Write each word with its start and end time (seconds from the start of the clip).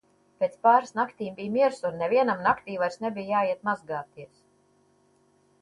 Pēc 0.43 0.53
pāris 0.67 0.93
naktīm 0.99 1.35
bija 1.41 1.51
miers 1.57 1.83
un 1.91 2.01
nevienam 2.03 2.41
naktī 2.47 2.79
vairs 2.85 2.99
nebija 3.05 3.35
jāiet 3.37 3.63
mazgāties. 3.71 4.45